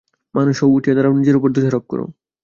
[0.35, 1.99] মানুষ হও, উঠিয়া দাঁড়াও, নিজের উপর দোষারোপ কর।